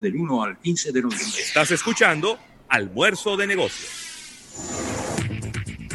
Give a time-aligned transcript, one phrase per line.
[0.00, 1.40] del 1 al 15 de noviembre.
[1.40, 3.90] Estás escuchando Almuerzo de Negocios.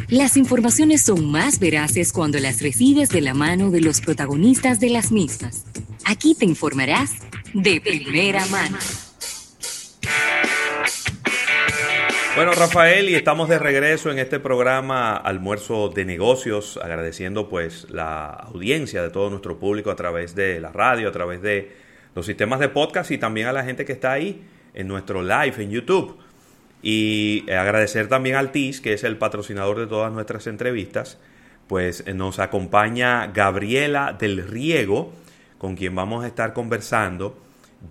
[0.10, 4.89] Las informaciones son más veraces cuando las recibes de la mano de los protagonistas de
[4.89, 5.63] las mismas.
[6.04, 7.12] Aquí te informarás
[7.54, 8.78] de primera mano.
[12.35, 18.31] Bueno, Rafael, y estamos de regreso en este programa Almuerzo de Negocios, agradeciendo pues la
[18.31, 21.83] audiencia de todo nuestro público a través de la radio, a través de
[22.16, 25.55] los sistemas de podcast y también a la gente que está ahí en nuestro live
[25.58, 26.17] en YouTube.
[26.81, 31.18] Y eh, agradecer también al TIS, que es el patrocinador de todas nuestras entrevistas.
[31.68, 35.13] Pues eh, nos acompaña Gabriela del Riego,
[35.57, 37.38] con quien vamos a estar conversando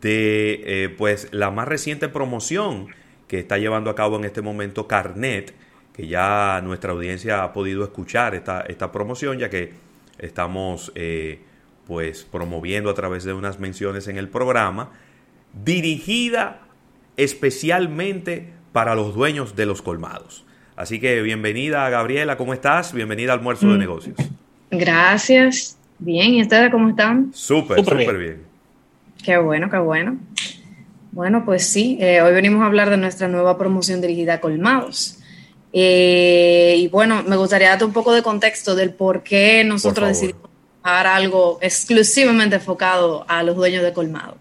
[0.01, 2.89] de eh, pues la más reciente promoción
[3.29, 5.55] que está llevando a cabo en este momento Carnet,
[5.95, 9.73] que ya nuestra audiencia ha podido escuchar esta, esta promoción, ya que
[10.19, 10.93] estamos
[11.87, 14.91] pues promoviendo a través de unas menciones en el programa,
[15.65, 16.61] dirigida
[17.17, 20.45] especialmente para los dueños de los colmados.
[20.77, 22.93] Así que bienvenida Gabriela, ¿cómo estás?
[22.93, 23.79] Bienvenida al almuerzo de mm.
[23.79, 24.17] negocios.
[24.71, 25.77] Gracias.
[25.99, 27.31] Bien, ¿y ustedes cómo están?
[27.33, 28.43] Súper, súper bien.
[29.23, 30.19] Qué bueno, qué bueno.
[31.13, 35.19] Bueno, pues sí, eh, hoy venimos a hablar de nuestra nueva promoción dirigida a colmados.
[35.75, 40.52] Eh, y bueno, me gustaría darte un poco de contexto del por qué nosotros decidimos
[40.83, 44.37] algo exclusivamente enfocado a los dueños de colmado.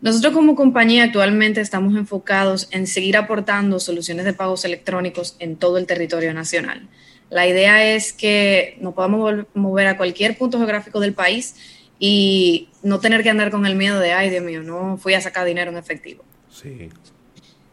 [0.00, 5.76] Nosotros como compañía actualmente estamos enfocados en seguir aportando soluciones de pagos electrónicos en todo
[5.78, 6.88] el territorio nacional.
[7.30, 11.56] La idea es que nos podamos mover a cualquier punto geográfico del país
[11.98, 15.20] y no tener que andar con el miedo de, ay Dios mío, no fui a
[15.20, 16.24] sacar dinero en efectivo.
[16.48, 16.90] Sí.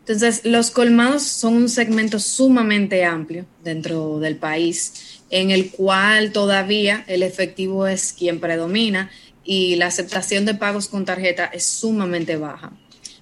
[0.08, 7.04] Entonces, los colmados son un segmento sumamente amplio dentro del país en el cual todavía
[7.08, 9.10] el efectivo es quien predomina
[9.44, 12.72] y la aceptación de pagos con tarjeta es sumamente baja.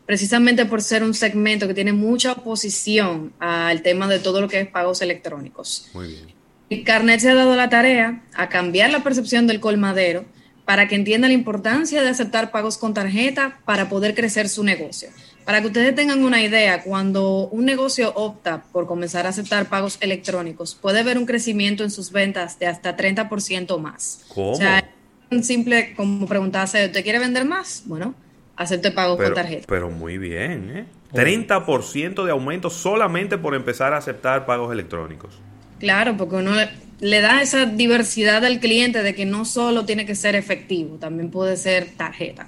[0.05, 4.59] Precisamente por ser un segmento que tiene mucha oposición al tema de todo lo que
[4.59, 5.89] es pagos electrónicos.
[5.93, 6.33] Muy bien.
[6.69, 10.25] El Carnet se ha dado la tarea a cambiar la percepción del colmadero
[10.65, 15.09] para que entienda la importancia de aceptar pagos con tarjeta para poder crecer su negocio.
[15.45, 19.97] Para que ustedes tengan una idea, cuando un negocio opta por comenzar a aceptar pagos
[20.01, 24.25] electrónicos, puede ver un crecimiento en sus ventas de hasta 30% más.
[24.33, 24.51] ¿Cómo?
[24.51, 24.89] O sea,
[25.29, 27.83] es simple como preguntarse, ¿usted quiere vender más?
[27.85, 28.15] Bueno,
[28.55, 29.65] acepte pagos con tarjeta.
[29.67, 30.85] Pero muy bien, ¿eh?
[31.13, 35.39] 30% de aumento solamente por empezar a aceptar pagos electrónicos.
[35.79, 36.53] Claro, porque uno
[36.99, 41.29] le da esa diversidad al cliente de que no solo tiene que ser efectivo, también
[41.29, 42.47] puede ser tarjeta.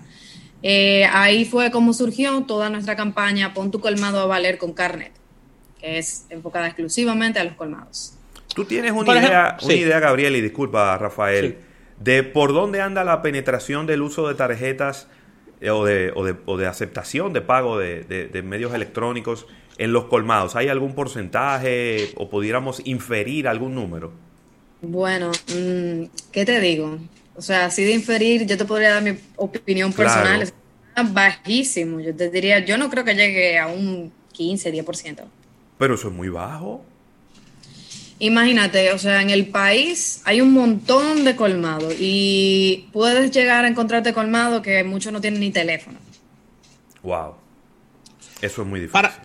[0.63, 5.11] Eh, ahí fue como surgió toda nuestra campaña Pon tu colmado a valer con Carnet,
[5.79, 8.17] que es enfocada exclusivamente a los colmados.
[8.55, 11.57] Tú tienes una, idea, una idea, Gabriel, y disculpa, Rafael,
[11.99, 15.07] de por dónde anda la penetración del uso de tarjetas
[15.61, 19.45] eh, o, de, o, de, o, de, aceptación de pago de, de, medios electrónicos
[19.77, 20.55] en los colmados.
[20.55, 24.11] ¿Hay algún porcentaje o pudiéramos inferir algún número?
[24.81, 26.97] Bueno, mm, ¿qué te digo?
[27.37, 30.53] O sea, así de inferir, yo te podría dar mi opinión personal, es
[31.13, 31.99] bajísimo.
[31.99, 35.23] Yo te diría, yo no creo que llegue a un 15, 10%.
[35.77, 36.83] Pero eso es muy bajo.
[38.19, 43.67] Imagínate, o sea, en el país hay un montón de colmados y puedes llegar a
[43.67, 45.99] encontrarte colmado que muchos no tienen ni teléfono.
[47.03, 47.35] Wow.
[48.41, 48.93] Eso es muy difícil.
[48.93, 49.21] Para,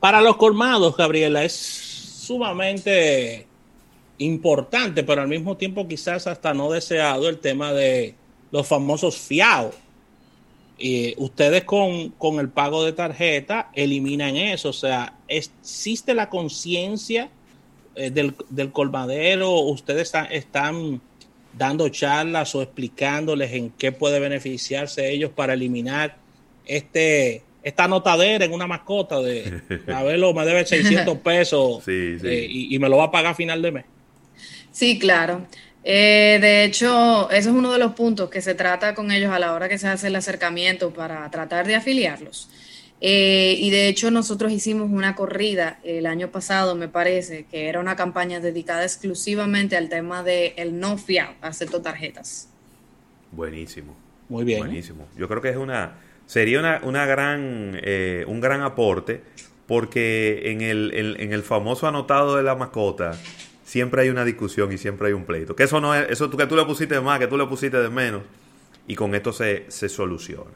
[0.00, 3.46] para los colmados, Gabriela, es sumamente
[4.18, 8.14] importante, pero al mismo tiempo quizás hasta no deseado el tema de
[8.50, 9.74] los famosos fiados.
[10.78, 17.30] Y ustedes con, con, el pago de tarjeta eliminan eso, o sea, existe la conciencia
[17.94, 21.00] eh, del, del, colmadero, ustedes están, están
[21.56, 26.16] dando charlas o explicándoles en qué puede beneficiarse ellos para eliminar
[26.66, 29.62] este esta notadera en una mascota de,
[29.94, 33.34] a verlo, me debe 600 pesos eh, y, y, me lo va a pagar a
[33.34, 33.84] final de mes.
[34.74, 35.46] Sí, claro.
[35.84, 39.38] Eh, de hecho, eso es uno de los puntos que se trata con ellos a
[39.38, 42.50] la hora que se hace el acercamiento para tratar de afiliarlos.
[43.00, 47.78] Eh, y de hecho nosotros hicimos una corrida el año pasado, me parece, que era
[47.78, 52.48] una campaña dedicada exclusivamente al tema de el no fiado, acepto tarjetas.
[53.30, 53.94] Buenísimo.
[54.28, 54.58] Muy bien.
[54.58, 55.06] Buenísimo.
[55.16, 59.22] Yo creo que es una, sería una, una gran, eh, un gran aporte
[59.68, 63.16] porque en el, en el famoso anotado de la mascota,
[63.64, 65.56] siempre hay una discusión y siempre hay un pleito.
[65.56, 67.78] Que eso no es, eso que tú le pusiste de más, que tú le pusiste
[67.78, 68.22] de menos,
[68.86, 70.52] y con esto se, se soluciona.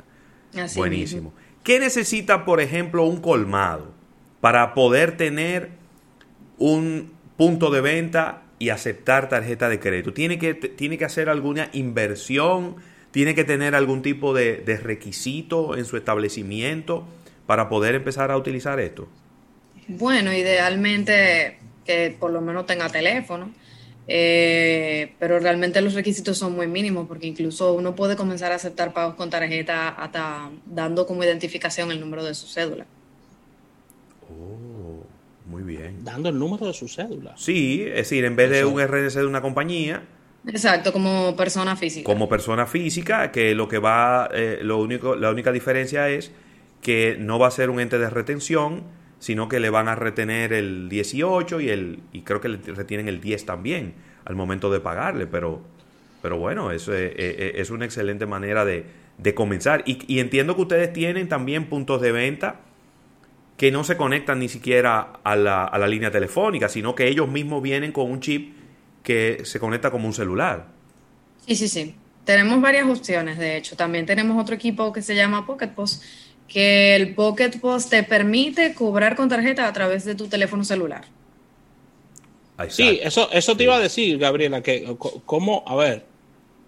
[0.77, 1.35] Buenísimo.
[1.65, 3.93] ¿Qué necesita, por ejemplo, un colmado
[4.41, 5.71] para poder tener
[6.57, 10.13] un punto de venta y aceptar tarjeta de crédito?
[10.13, 12.77] ¿Tiene que, tiene que hacer alguna inversión
[13.11, 17.07] tiene que tener algún tipo de, de requisito en su establecimiento
[17.47, 19.09] para poder empezar a utilizar esto?
[19.89, 21.59] Bueno, idealmente
[21.89, 23.51] que por lo menos tenga teléfono,
[24.07, 28.93] eh, pero realmente los requisitos son muy mínimos porque incluso uno puede comenzar a aceptar
[28.93, 32.85] pagos con tarjeta hasta dando como identificación el número de su cédula.
[34.31, 35.03] Oh,
[35.47, 36.05] muy bien.
[36.05, 37.35] Dando el número de su cédula.
[37.39, 40.03] Sí, es decir, en vez de un RNC de una compañía,
[40.47, 42.05] Exacto, como persona física.
[42.05, 46.33] como persona física, que lo que va, eh, lo único, la única diferencia es
[46.83, 48.83] que no va a ser un ente de retención,
[49.19, 53.09] sino que le van a retener el 18 y el y creo que le retienen
[53.09, 53.95] el 10 también
[54.25, 55.63] al momento de pagarle, pero
[56.21, 58.85] pero bueno, eso es, una excelente manera de,
[59.19, 59.85] de comenzar.
[59.87, 62.61] Y, y entiendo que ustedes tienen también puntos de venta
[63.57, 67.29] que no se conectan ni siquiera a la, a la línea telefónica, sino que ellos
[67.29, 68.55] mismos vienen con un chip
[69.03, 70.67] que se conecta como un celular.
[71.47, 71.95] Sí, sí, sí.
[72.25, 73.75] Tenemos varias opciones, de hecho.
[73.75, 76.05] También tenemos otro equipo que se llama Pocket Post,
[76.49, 81.05] que el Pocket Post te permite cobrar con tarjeta a través de tu teléfono celular.
[82.71, 83.65] Sí, eso, eso te Sí.
[83.65, 84.97] iba a decir, Gabriela, que
[85.27, 86.05] cómo, a ver,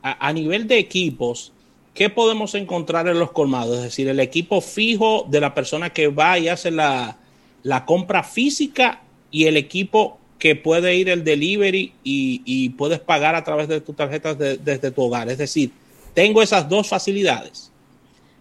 [0.03, 1.53] a, a nivel de equipos,
[1.94, 3.79] ¿qué podemos encontrar en los colmados?
[3.79, 7.17] Es decir, el equipo fijo de la persona que va y hace la,
[7.65, 9.00] la compra física
[9.32, 13.81] y el equipo que puede ir el delivery y, y puedes pagar a través de
[13.81, 15.29] tus tarjetas de- desde tu hogar.
[15.29, 15.73] Es decir,
[16.15, 17.69] tengo esas dos facilidades.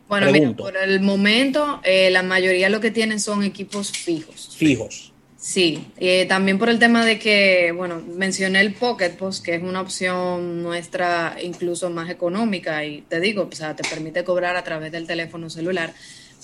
[0.09, 4.55] Bueno, mira, por el momento eh, la mayoría lo que tienen son equipos fijos.
[4.57, 5.13] Fijos.
[5.37, 9.63] Sí, eh, también por el tema de que, bueno, mencioné el Pocket Post, que es
[9.63, 14.63] una opción nuestra incluso más económica y te digo, o sea, te permite cobrar a
[14.65, 15.93] través del teléfono celular,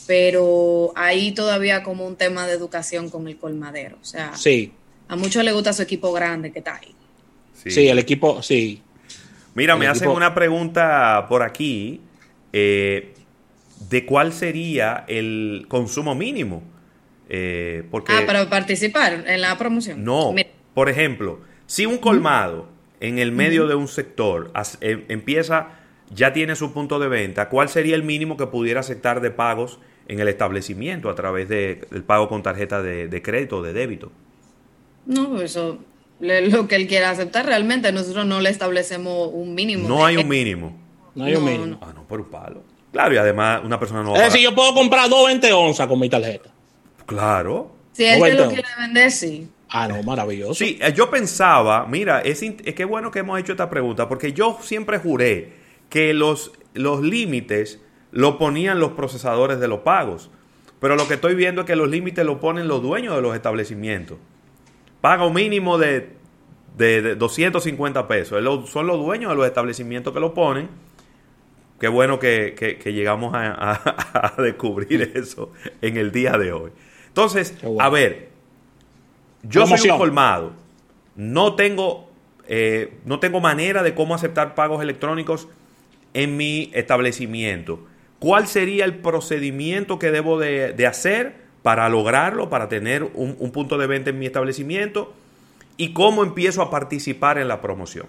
[0.07, 4.71] pero hay todavía como un tema de educación con el colmadero, o sea, Sí,
[5.09, 6.95] a muchos les gusta su equipo grande que está ahí.
[7.69, 8.81] sí, el equipo, sí.
[9.55, 11.99] Mira, El me hacen una pregunta por aquí
[12.53, 13.13] eh,
[13.89, 16.63] de cuál sería el consumo mínimo.
[17.29, 20.03] Eh, porque Ah, para participar en la promoción.
[20.03, 22.67] no, Mira, por ejemplo, si un colmado
[22.99, 25.69] en el medio de un sector as- em- empieza,
[26.13, 29.79] ya tiene su punto de venta, ¿cuál sería el mínimo que pudiera aceptar de pagos
[30.07, 33.73] en el establecimiento a través de- del pago con tarjeta de, de crédito o de
[33.73, 34.11] débito?
[35.07, 35.79] no, eso
[36.19, 39.87] le- lo que él quiera aceptar realmente, nosotros no le establecemos un mínimo.
[39.87, 40.77] No hay un mínimo.
[41.15, 41.65] No hay un mínimo.
[41.65, 41.79] no.
[41.81, 42.63] Ah, no, por un palo.
[42.95, 45.51] Claro, y además una persona no va a Es decir, yo puedo comprar dos 20
[45.51, 46.49] onzas con mi tarjeta.
[47.05, 47.75] Claro.
[47.91, 49.49] Si él te lo quiere vender, sí.
[49.67, 50.53] Ah, no, maravilloso.
[50.53, 54.59] Sí, eh, yo pensaba, mira, es, que bueno que hemos hecho esta pregunta, porque yo
[54.61, 55.55] siempre juré
[55.89, 57.81] que los, los límites
[58.13, 60.31] lo ponían los procesadores de los pagos.
[60.79, 63.35] Pero lo que estoy viendo es que los límites lo ponen los dueños de los
[63.35, 64.19] establecimientos.
[65.01, 66.11] Pago mínimo de,
[66.77, 68.41] de, de 250 pesos.
[68.69, 70.69] Son los dueños de los establecimientos que lo ponen.
[71.79, 75.51] Qué bueno que, que- que llegamos a, a- a descubrir eso
[75.81, 76.71] en el día de hoy.
[77.07, 77.81] Entonces, bueno.
[77.81, 78.29] a ver,
[79.43, 79.93] yo soy Promoción.
[79.93, 80.53] un colmado.
[81.15, 82.09] No tengo,
[82.47, 85.47] eh, no tengo manera de cómo aceptar pagos electrónicos
[86.13, 87.85] en mi establecimiento.
[88.19, 93.51] ¿Cuál sería el procedimiento que debo de, de hacer para lograrlo, para tener un, un
[93.51, 95.13] punto de venta en mi establecimiento?
[95.77, 98.07] ¿Y cómo empiezo a participar en la promoción?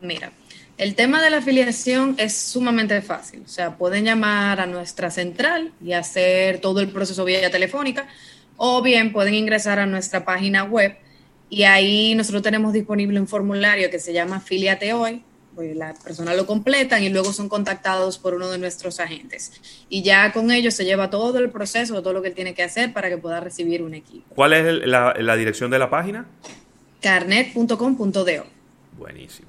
[0.00, 0.30] Mira,
[0.78, 3.42] el tema de la afiliación es sumamente fácil.
[3.44, 8.06] O sea, pueden llamar a nuestra central y hacer todo el proceso vía telefónica,
[8.56, 10.96] o bien pueden ingresar a nuestra página web
[11.50, 15.22] y ahí nosotros tenemos disponible un formulario que se llama Afiliate Hoy.
[15.54, 19.52] Pues las personas lo completan y luego son contactados por uno de nuestros agentes.
[19.88, 22.64] Y ya con ellos se lleva todo el proceso, todo lo que él tiene que
[22.64, 24.34] hacer para que pueda recibir un equipo.
[24.34, 26.26] ¿Cuál es el- la, la dirección de la página?
[27.00, 28.44] Carnet.com.do.
[28.98, 29.48] Buenísimo.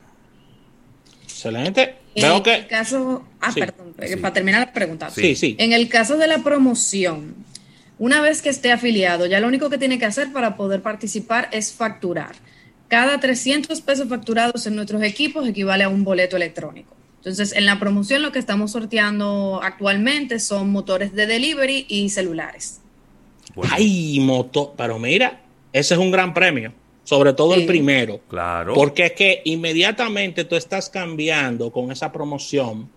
[1.35, 1.95] Excelente.
[2.15, 2.67] En Veo el que.
[2.67, 4.15] caso, ah, Sí, perdón, sí.
[4.15, 5.09] para terminar la pregunta.
[5.09, 5.57] Sí, sí.
[5.59, 7.35] En el caso de la promoción,
[7.99, 11.49] una vez que esté afiliado, ya lo único que tiene que hacer para poder participar
[11.51, 12.35] es facturar.
[12.87, 16.95] Cada 300 pesos facturados en nuestros equipos equivale a un boleto electrónico.
[17.17, 22.79] Entonces, en la promoción lo que estamos sorteando actualmente son motores de delivery y celulares.
[23.55, 24.73] Bueno, Ay, moto.
[24.77, 25.41] Pero mira,
[25.73, 26.71] ese es un gran premio.
[27.05, 28.19] Sobre todo el primero.
[28.27, 28.73] Claro.
[28.73, 32.89] Porque es que inmediatamente tú estás cambiando con esa promoción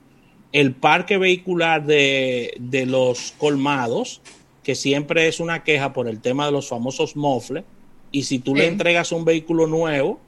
[0.50, 4.20] el parque vehicular de, de los colmados,
[4.64, 7.64] que siempre es una queja por el tema de los famosos mofles.
[8.10, 10.18] Y si tú le entregas un vehículo nuevo,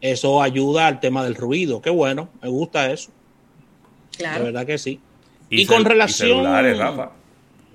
[0.00, 1.82] eso ayuda al tema del ruido.
[1.82, 3.10] Qué bueno, me gusta eso.
[4.16, 4.44] Claro.
[4.44, 4.98] verdad que sí.
[5.50, 7.10] Y, Y con relación- y celulares, Rafa.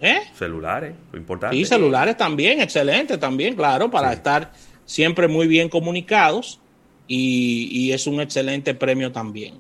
[0.01, 0.21] ¿Eh?
[0.35, 1.55] Celulares, lo importante.
[1.55, 4.15] Y celulares también, excelente también, claro, para Sí.
[4.15, 4.51] estar
[4.85, 6.59] siempre muy bien comunicados
[7.07, 9.55] y, y es un excelente premio también.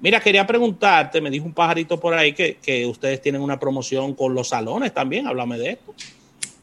[0.00, 4.14] Mira, quería preguntarte, me dijo un pajarito por ahí que, que ustedes tienen una promoción
[4.14, 5.94] con los salones también, háblame de esto.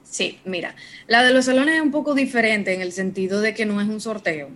[0.03, 0.75] Sí, mira,
[1.07, 3.89] la de los salones es un poco diferente en el sentido de que no es
[3.89, 4.49] un sorteo.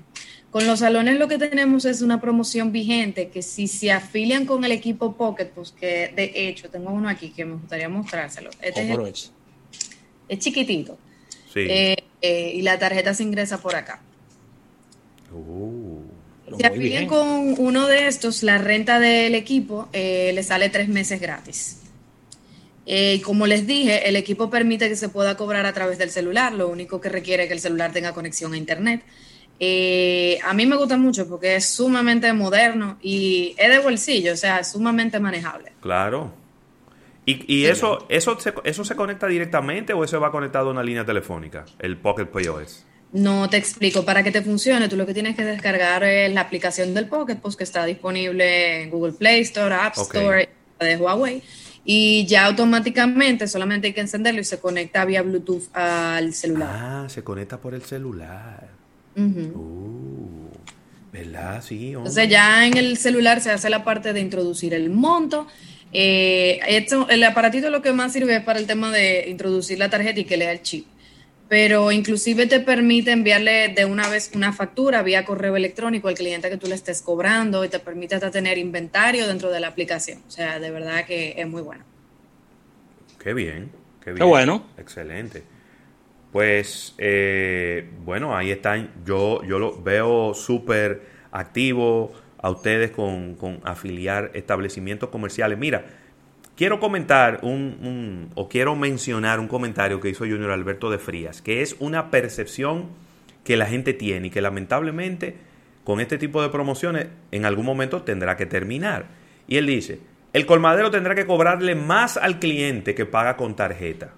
[0.52, 4.64] Con los salones lo que tenemos es una promoción vigente que si se afilian con
[4.64, 8.50] el equipo Pocket, pues que de hecho tengo uno aquí que me gustaría mostrárselo.
[8.62, 9.32] Este es,
[10.30, 10.98] es, chiquitito.
[11.54, 11.60] Sí.
[11.70, 14.02] Eh, eh, y la tarjeta se ingresa por acá.
[15.32, 16.02] Uh,
[16.58, 21.22] si afilian con uno de estos, la renta del equipo eh, le sale tres meses
[21.22, 21.78] gratis.
[22.86, 26.54] y como les dije, el equipo permite que se pueda cobrar a través del celular,
[26.54, 29.04] lo único que requiere es que el celular tenga conexión a internet.
[29.60, 34.38] Eh, a mí me gusta mucho porque es sumamente moderno y es de bolsillo, o
[34.38, 35.74] sea, es sumamente manejable.
[35.82, 36.32] Claro.
[37.48, 41.06] ¿Y, eso, eso, se, eso se conecta directamente o eso va conectado a una línea
[41.06, 42.86] telefónica, el Pocket POS?
[43.12, 44.06] No te explico.
[44.06, 47.38] Para que te funcione, tú lo que tienes que descargar es la aplicación del Pocket,
[47.38, 51.42] pues que está disponible en Google Play Store, App Store de Huawei.
[51.86, 56.70] Y ya automáticamente solamente hay que encenderlo y se conecta vía Bluetooth al celular.
[56.72, 58.68] Ah, se conecta por el celular.
[59.16, 60.50] Uh,
[61.12, 61.64] ¿Verdad?
[61.64, 61.94] Sí.
[61.94, 65.48] Entonces ya en el celular se hace la parte de introducir el monto.
[65.92, 69.90] Eh, esto, el aparatito lo que más sirve es para el tema de introducir la
[69.90, 70.86] tarjeta y que lea el chip.
[71.48, 76.48] Pero inclusive te permite enviarle de una vez una factura vía correo electrónico al cliente
[76.50, 80.22] que tú le estés cobrando y te permite hasta tener inventario dentro de la aplicación.
[80.28, 81.84] O sea, de verdad que es muy bueno.
[83.18, 83.72] Qué bien,
[84.04, 84.18] qué bien.
[84.18, 84.68] Qué bueno.
[84.78, 85.44] Excelente.
[86.32, 88.92] Pues eh, bueno, ahí están.
[89.04, 95.58] Yo, yo lo veo súper activo a ustedes con, afiliar establecimientos comerciales.
[95.58, 95.86] Mira,
[96.56, 101.62] quiero comentar un, o quiero mencionar un comentario que hizo Junior Alberto de Frías, que
[101.62, 102.88] es una percepción
[103.44, 105.36] que la gente tiene y que lamentablemente
[105.84, 109.08] con este tipo de promociones en algún momento tendrá que terminar.
[109.48, 110.00] Y él dice,
[110.34, 114.14] el colmadero tendrá que cobrarle más al cliente que paga con tarjeta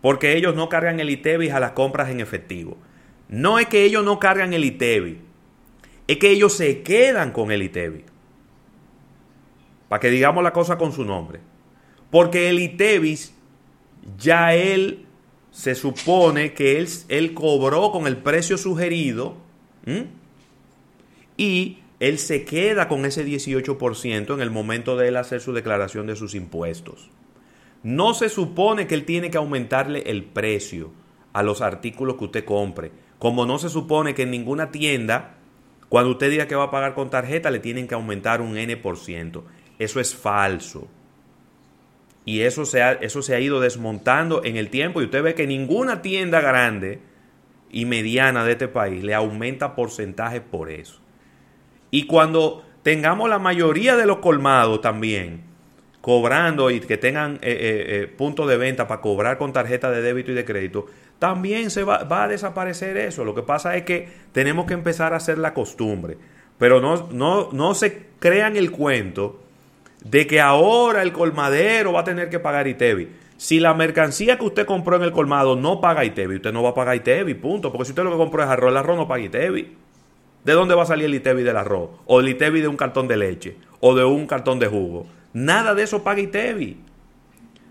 [0.00, 2.76] porque ellos no cargan el ITEVI a las compras en efectivo.
[3.28, 5.18] No es que ellos no cargan el ITEVI,
[6.08, 8.04] es que ellos se quedan con el ITEVI.
[9.88, 11.40] Para que digamos la cosa con su nombre.
[12.10, 13.34] Porque el ITEVIS
[14.18, 15.06] ya él
[15.50, 19.36] se supone que él, él cobró con el precio sugerido
[21.36, 26.06] y él se queda con ese 18% en el momento de él hacer su declaración
[26.06, 27.10] de sus impuestos.
[27.82, 30.90] No se supone que él tiene que aumentarle el precio
[31.32, 32.92] a los artículos que usted compre.
[33.18, 35.37] Como no se supone que en ninguna tienda,
[35.88, 39.42] cuando usted diga que va a pagar con tarjeta, le tienen que aumentar un N%.
[39.78, 40.88] Eso es falso.
[42.24, 45.00] Y eso se, ha, eso se ha ido desmontando en el tiempo.
[45.00, 47.00] Y usted ve que ninguna tienda grande
[47.70, 51.00] y mediana de este país le aumenta porcentaje por eso.
[51.90, 55.47] Y cuando tengamos la mayoría de los colmados también,
[56.08, 60.32] cobrando y que tengan eh, eh, eh, de venta para cobrar con tarjeta de débito
[60.32, 60.86] y de crédito,
[61.18, 63.26] también se va, va, a desaparecer eso.
[63.26, 66.16] Lo que pasa es que tenemos que empezar a hacer la costumbre.
[66.56, 69.38] Pero no, no, no se crean el cuento
[70.02, 73.08] de que ahora el colmadero va a tener que pagar ITEVI.
[73.36, 76.70] Si la mercancía que usted compró en el colmado no paga ITEVI, usted no va
[76.70, 77.70] a pagar ITEVI, punto.
[77.70, 79.76] Porque si usted lo que compró es arroz, el arroz no paga ITEVI.
[80.42, 81.90] ¿De dónde va a salir el ITEVI del arroz?
[82.06, 83.56] O el ITEVI de un cartón de leche.
[83.80, 85.17] O de un cartón de jugo.
[85.32, 86.80] Nada de eso paga ITEVI.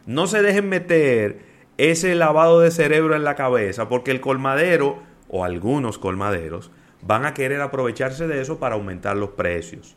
[0.06, 1.40] No se dejen meter
[1.78, 5.00] ese lavado de cerebro en la cabeza porque el colmadero
[5.30, 6.72] o algunos colmaderos
[7.02, 9.96] van a querer aprovecharse de eso para aumentar los precios.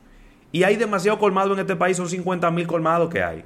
[0.53, 3.45] Y hay demasiado colmado en este país, son 50 mil colmados que hay.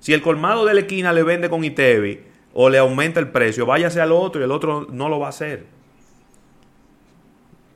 [0.00, 2.20] Si el colmado de la esquina le vende con ITEVI
[2.54, 5.30] o le aumenta el precio, váyase al otro y el otro no lo va a
[5.30, 5.66] hacer.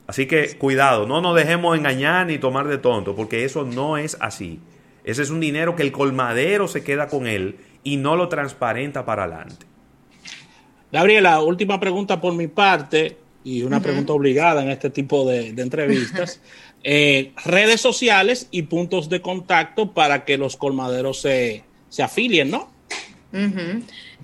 [0.06, 4.16] Así que cuidado, no nos dejemos engañar ni tomar de tonto, porque eso no es
[4.20, 4.61] así.
[5.06, 9.06] Ese es un dinero que el colmadero se queda con él y no lo transparenta
[9.06, 9.64] para adelante.
[10.90, 16.40] Gabriela, última pregunta por mi parte y una pregunta obligada en este tipo de, entrevistas.
[16.88, 21.64] Eh, redes sociales y puntos de contacto para que los colmaderos se,
[22.00, 22.70] afilien, ¿no?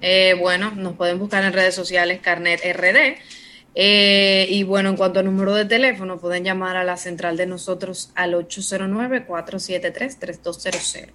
[0.01, 3.17] Eh, bueno, nos pueden buscar en redes sociales Carnet RD
[3.75, 7.47] eh, y bueno, en cuanto al número de teléfono, pueden llamar a la central de
[7.47, 11.09] nosotros al 809-473-3200.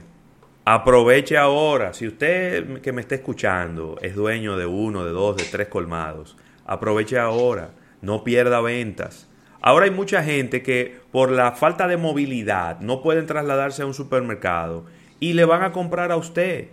[0.64, 1.92] aproveche ahora.
[1.92, 6.36] Si usted que me está escuchando es dueño de uno, de dos, de tres colmados,
[6.64, 7.72] aproveche ahora.
[8.00, 9.28] No pierda ventas
[9.66, 13.94] Ahora hay mucha gente que por la falta de movilidad no pueden trasladarse a un
[13.94, 14.84] supermercado
[15.18, 16.68] y le van a comprar a usted.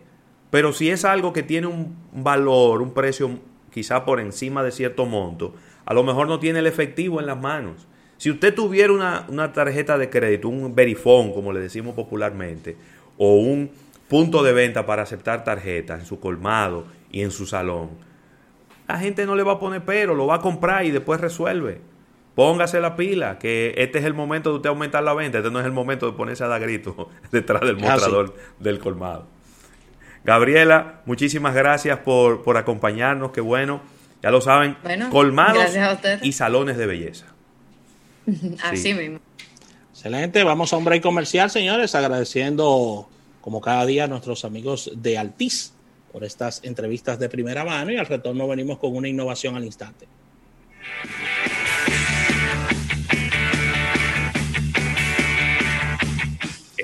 [0.51, 3.39] Pero si es algo que tiene un valor, un precio
[3.71, 7.41] quizá por encima de cierto monto, a lo mejor no tiene el efectivo en las
[7.41, 7.87] manos.
[8.17, 12.77] Si usted tuviera una, una tarjeta de crédito, un verifón, como le decimos popularmente,
[13.17, 13.71] o un
[14.07, 17.89] punto de venta para aceptar tarjetas en su colmado y en su salón,
[18.87, 21.92] la gente no le va a poner pero, lo va a comprar y después resuelve.
[22.35, 25.59] Póngase la pila, que este es el momento de usted aumentar la venta, este no
[25.59, 26.95] es el momento de ponerse a dar gritos
[27.31, 29.27] detrás del ah, mostrador del colmado.
[30.23, 33.81] Gabriela, muchísimas gracias por, por acompañarnos, qué bueno.
[34.21, 34.77] Ya lo saben,
[35.11, 35.75] colmados
[36.21, 37.25] y salones de belleza.
[38.63, 39.19] Así mismo.
[39.91, 43.09] Excelente, vamos a un break comercial, señores, agradeciendo
[43.41, 45.73] como cada día a nuestros amigos de Altis
[46.13, 50.07] por estas entrevistas de primera mano y al retorno venimos con una innovación al instante.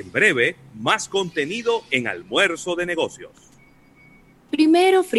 [0.10, 3.30] En breve, más contenido en almuerzo de negocios.
[4.50, 5.04] Primero,